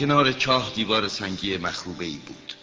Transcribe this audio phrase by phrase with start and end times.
[0.00, 2.54] کنار چاه دیوار سنگی مخروبه ای بود.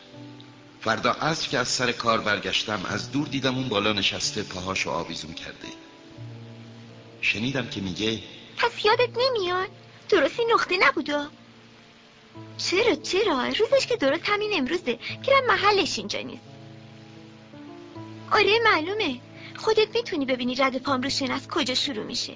[0.82, 5.34] فردا عصر که از سر کار برگشتم از دور دیدم اون بالا نشسته پاهاشو آویزون
[5.34, 5.68] کرده.
[7.22, 8.20] شنیدم که میگه
[8.58, 9.70] پس یادت نمیاد؟
[10.10, 11.28] درستی نقطه نبودا؟
[12.58, 15.00] چرا چرا؟ روزش که درست همین امروزه.
[15.24, 16.42] گیرم محلش اینجا نیست.
[18.32, 19.20] آره معلومه.
[19.56, 22.34] خودت می‌تونی ببینی رد پام رو از کجا شروع میشه.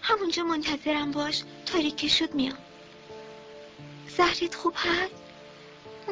[0.00, 1.42] همونجا منتظرم باش.
[1.66, 2.58] تاریک شد میام
[4.16, 5.12] زهرت خوب هست؟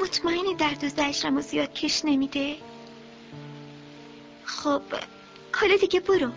[0.01, 2.57] مطمئنی درد و زجرم زیاد کش نمیده؟
[4.45, 4.83] خب
[5.55, 6.31] حالا دیگه برو.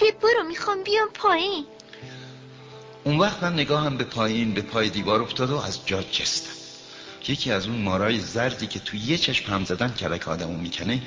[0.00, 1.66] بیا برو می‌خوام بیام پایین.
[3.04, 6.56] اون وقت من نگاهم به پایین به پای دیوار افتاد و از جا جستم
[7.28, 11.02] یکی از اون مارای زردی که توی یه چشم هم زدن کلک آدمو می‌کنه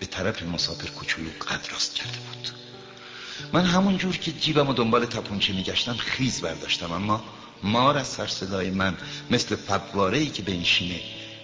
[0.00, 2.48] به طرف مسافر کوچولو قد راست کرده بود.
[3.52, 7.24] من همون جور که جیبم و دنبال تپونچه میگشتم خیز برداشتم اما
[7.62, 8.96] مار از سر صدای من
[9.30, 11.00] مثل فبواره ای که به این شینه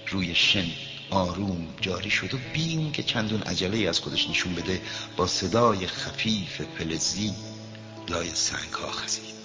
[0.08, 0.66] روی شن
[1.10, 4.82] آروم جاری شد و بی که چندون عجله از خودش نشون بده
[5.16, 7.34] با صدای خفیف فلزی
[8.08, 9.36] لای سنگ ها خزید.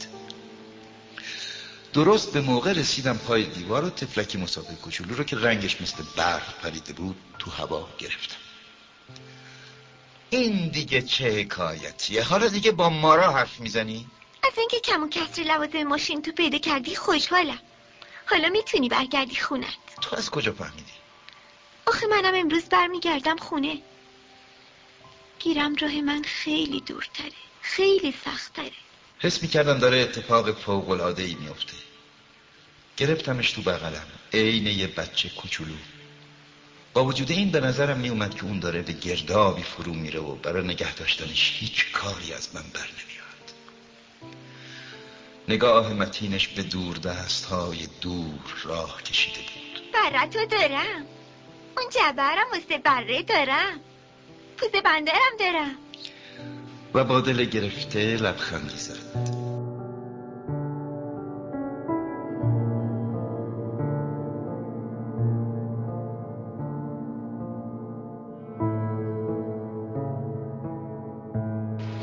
[1.93, 6.53] درست به موقع رسیدم پای دیوار و تفلکی مسافر کوچولو رو که رنگش مثل برف
[6.53, 8.35] پریده بود تو هوا گرفتم.
[10.29, 14.07] این دیگه چه حکایتیه؟ حالا دیگه با مارا حرف می‌زنی؟
[14.43, 17.59] از اینکه کم و کسری لوازم ماشین تو پیدا کردی خوشحالم.
[18.25, 19.77] حالا می‌تونی برگردی خونت.
[20.01, 20.91] تو از کجا فهمیدی؟
[21.85, 23.81] آخه منم امروز برمیگردم خونه.
[25.39, 27.31] گیرم راه من خیلی دورتره.
[27.61, 28.71] خیلی سختره.
[29.19, 31.73] حس می‌کردم داره اتفاق فوق العاده ای میفته
[32.97, 35.75] گرفتمش تو بغلم عین یه بچه کوچولو.
[36.93, 40.67] با وجود این به نظرم میومد که اون داره به گردابی فرو میره و برای
[40.67, 43.10] نگه داشتنش هیچ کاری از من بر نمیاد
[45.51, 49.83] نگاه متینش به دور دست های دور راه کشیده بود.
[49.93, 51.05] برا تو دارم.
[51.77, 53.79] اون جبرم واسه بره دارم.
[54.57, 55.75] پوزه بندرم دارم.
[56.93, 59.27] و با دل گرفته لبخندی زد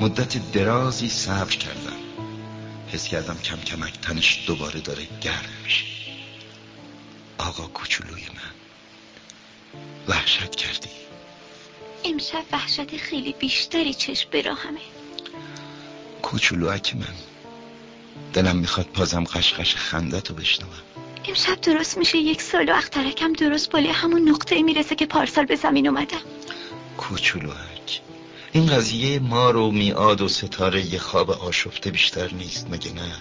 [0.01, 2.08] مدت درازی صبر کردم.
[2.93, 5.85] حس کردم کم کمک تنش دوباره داره گرم میشه.
[7.39, 8.55] آقا کوچولوی من
[10.09, 10.89] وحشت کردی؟
[12.05, 14.81] امشب وحشت خیلی بیشتری چشم براهمه
[16.23, 17.15] کوچولوک من
[18.33, 20.73] دلم می‌خواد پازم قشقش خندتو بشنوم.
[21.29, 25.57] امشب درست میشه یک سال و اخترکم درست بالی همون نقطه می‌رسه که پارسال به
[25.57, 26.21] زمین اومدم.
[26.99, 27.78] کوچولوک.
[28.53, 33.13] این قضیه ما رو میاد و ستاره یه خواب آشفته بیشتر نیست مگه نه؟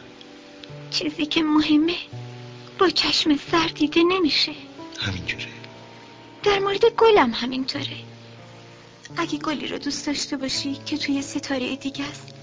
[0.92, 1.96] چیزی که مهمه
[2.80, 4.52] با چشم سر دیده نمیشه.
[5.00, 5.48] همینجوره.
[6.44, 7.98] در مورد گلم همینطوره.
[9.18, 12.34] اگه گلی رو دوست داشته باشی که توی ستاره دیگه است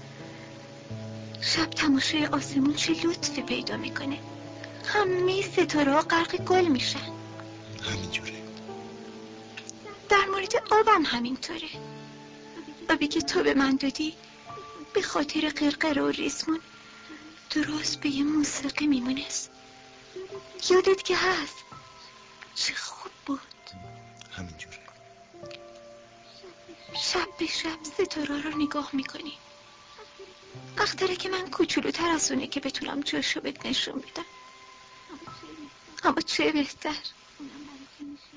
[1.41, 4.17] شب تماشای آسمون چه لطفی پیدا می‌کنه.
[4.85, 6.99] همه ستاره ها غرق گل میشن.
[7.91, 8.33] همینجوره.
[10.09, 11.69] در مورد آبم همینطوره.
[12.89, 14.13] آبی که تو به من دادی؟
[14.93, 16.59] به خاطر قرقره و ریسمون.
[17.49, 19.51] درست به یه موسیقی میمونست.
[20.69, 21.55] یادت که هست.
[22.55, 23.39] چه خوب بود.
[24.31, 24.79] همینجوره.
[26.93, 29.33] شب به شب ستاره رو نگاه می‌کنی.
[30.77, 34.25] اختره که من کوچولوتر از اونه که بتونم جوشو بهت نشون بدم
[36.03, 36.97] اما چه بهتر.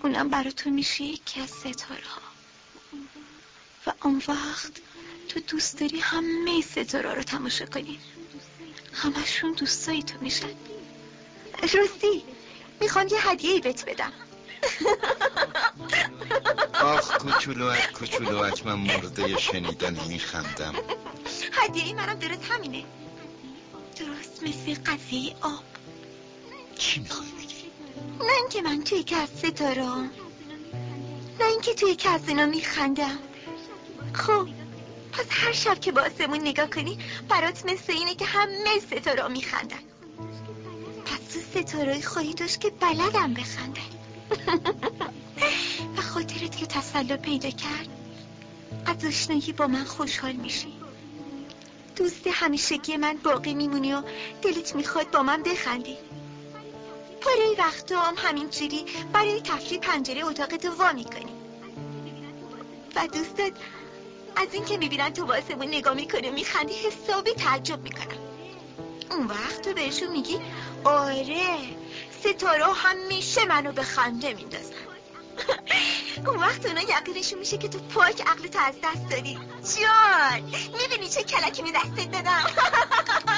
[0.03, 2.28] اونم برا تو میشه یکی از ستاره ها
[3.89, 4.73] و اون وقت
[5.29, 7.99] تو دوست داری همه ستاره رو تماشا کنی.
[8.93, 10.55] همشون دوستایی تو میشن.
[11.63, 12.25] راستی
[12.81, 14.13] می‌خوام یه هدیه بهت بدم.
[16.81, 20.75] آخ کوچولوک کوچولوک من مرده شنیدن میخندم.
[21.53, 22.85] هدیه ای منم درست همینه
[23.97, 25.65] درست مثل قضیه آب.
[26.79, 27.71] چی می‌خوای بگی؟
[28.21, 29.83] نه اینکه من توی که از ستاره
[31.41, 31.97] نه اینکه توی
[32.29, 33.19] اینا میخندم.
[34.19, 34.49] خب
[35.13, 36.99] پس هر شب که با آسمون نگاه کنی
[37.29, 39.79] برات مثل اینه که همه ستاره میخندن.
[41.05, 43.83] پس تو ستاره خواهی داشت که بلدم بخندن.
[45.97, 47.89] و خاطرت که تسلا پیدا کرد
[48.87, 50.73] از آشنایی با من خوشحال میشی.
[51.97, 54.03] دوست همیشگی من باقی میمونی و
[54.43, 55.97] دلت می‌خواد با من بخندی.
[57.21, 61.33] پاره وقتا هم همینجوری برای تفریح پنجره اتاق تو وا می‌کنی.
[62.97, 63.53] و دوستت
[64.39, 68.19] از این که می‌بینن تو واسمون نگاه می‌کنه میخندی حسابی تعجب می‌کنم.
[69.11, 70.41] اون وقت تو بهشون میگی
[70.85, 71.59] آره
[72.21, 74.75] ستاره همیشه منو به خنده میندازن.
[76.27, 79.35] اون وقت اونا یقینشون میشه که تو پاک عقلت از دست داری
[79.79, 80.41] جان
[80.79, 82.45] می‌بینی چه کلکی می دستت دادم؟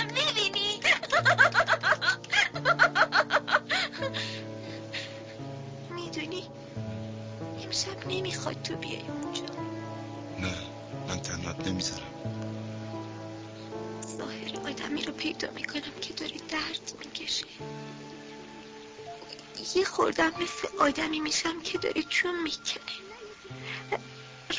[0.16, 0.80] می‌بینی؟
[5.96, 6.44] می‌دونی
[7.64, 9.69] امشب نمی‌خواد تو بیای اونجا.
[11.66, 12.06] نمی‌ذارم.
[14.18, 17.46] ظاهر آدمی رو پیدا می‌کنم که داره درد می‌کشه
[19.74, 22.80] یه خوردم مثل آدمی میشم که داره چون می‌کنه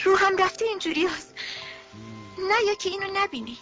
[0.03, 1.33] رو هم رفته اینجوری هست.
[2.37, 3.57] نه یا که اینو نبینی.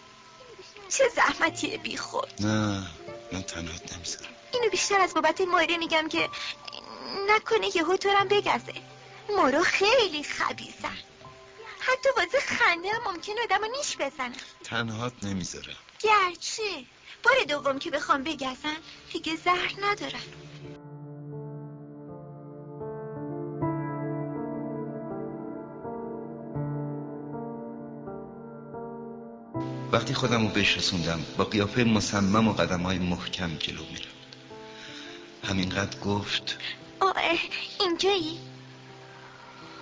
[0.90, 2.88] چه زحمتیه بی خود نه
[3.32, 4.32] من تنهات نمی‌ذارم.
[4.54, 6.30] اینو بیشتر از بابت مایره میگم که
[7.30, 8.74] نکنه یهو تو هم بگزه
[9.38, 10.98] مارو خیلی خبیزن
[11.80, 16.86] حتی واسه خنده هم ممکن آدم نیش بزنن تنهات نمی‌ذارم گرچه.
[17.24, 18.78] بار دوم که بخوام بگزن
[19.14, 20.20] دیگه زهر ندارن
[29.92, 34.10] وقتی خودم رو بهش رسوندم با قیافه مصمم و قدم های محکم جلو میرم
[35.44, 36.58] همینقدر گفت
[37.00, 37.14] آه
[37.80, 38.40] اینجایی؟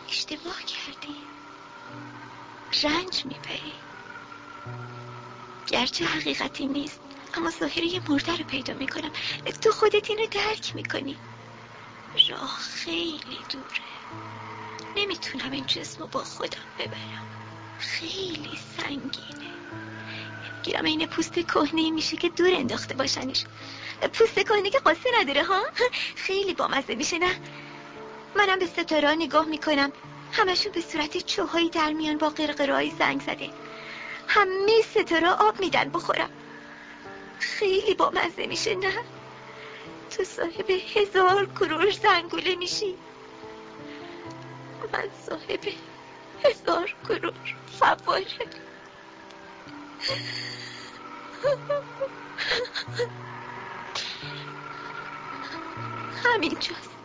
[0.09, 1.15] اشتباه کردی.
[2.83, 3.87] رنج می‌بری.
[5.67, 7.01] گرچه حقیقتی نیست
[7.33, 9.11] اما ظاهر یه مرده رو پیدا می‌کنم.
[9.61, 11.21] تو خودت اینو درک می‌کنی.
[12.29, 14.21] راه خیلی دوره.
[14.95, 17.27] نمی‌تونم این جسم رو با خودم ببرم.
[17.77, 19.57] خیلی سنگینه.
[20.63, 23.45] گیرم این پوست کهنه میشه که دور انداخته باشنش.
[24.13, 25.63] پوست کهنه که قصه نداره ها؟
[26.15, 27.39] خیلی بامزه میشه نه؟
[28.35, 29.91] منم به ستاره نگاه می‌کنم.
[30.31, 33.50] همشون به صورت چوهایی در میان با قرقرهای زنگ زده.
[34.27, 36.29] همه ستاره آب میدن بخورم.
[37.39, 38.94] خیلی بامزه میشه نه؟
[40.09, 42.95] تو صاحب هزار کرور زنگوله میشی.
[44.94, 45.59] من صاحب
[46.44, 47.33] هزار کرور
[47.80, 48.25] فواره.
[56.23, 56.96] همینجاست.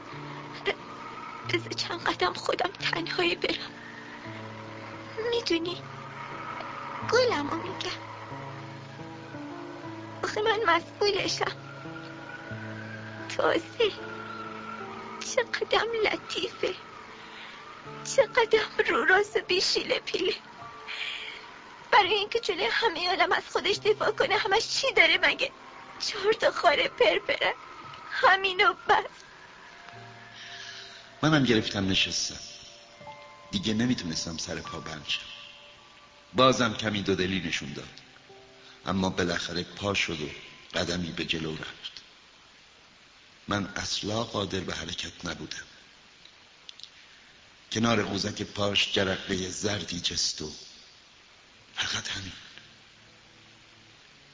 [1.49, 3.73] بذار چند قدم خودم تنهایی برم.
[5.31, 5.85] می‌دونی
[7.13, 8.03] گلم رو میگم.
[10.25, 11.57] آخه من مسئولشم.
[13.29, 13.91] تازه
[15.21, 16.75] چقدر لطیفه.
[18.05, 20.35] چقدر رو راست بیشیله پیله.
[21.93, 25.53] برای اینکه جلوی همه عالم از خودش دفاع کنه همش چی داره مگه؟
[25.99, 27.55] چهار تا خاره پرپره
[28.11, 29.32] همینو بس.
[31.23, 32.41] منم گرفتم نشستم.
[33.51, 35.07] دیگه نمی‌تونستم سر پا بند
[36.35, 38.01] بازم کمی دودلی نشون داد.
[38.87, 40.29] اما بالاخره پا شد و
[40.79, 41.93] قدمی به جلو رفت.
[43.49, 45.67] من اصلا قادر به حرکت نبودم.
[47.73, 50.53] کنار قوزک پاش جرقه زردی جست و
[51.75, 52.33] فقط همین.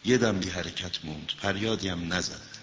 [0.04, 1.32] یه دم بی حرکت موند.
[1.42, 2.57] فریادی هم نزد.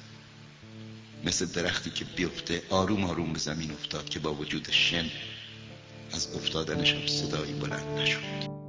[1.26, 5.06] مثل درختی که بیفته آروم آروم به زمین افتاد که با وجود شن
[6.14, 8.65] از افتادنشم صدایی بلند نشد.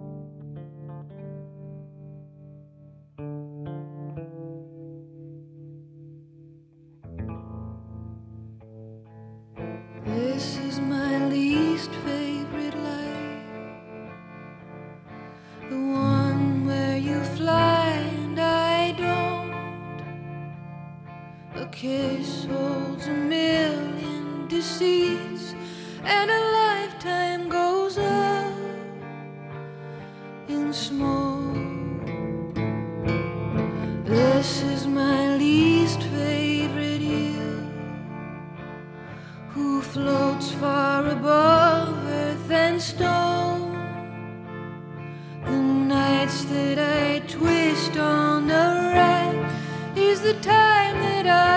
[21.76, 25.54] kiss holds a million deceits,
[26.04, 28.54] and a lifetime goes up
[30.48, 31.54] in smoke.
[34.06, 37.60] This is my least favorite eel,
[39.50, 43.76] who floats far above earth and stone.
[45.44, 45.60] The
[45.96, 49.36] nights that I twist on the rack
[49.94, 51.55] is the time that I.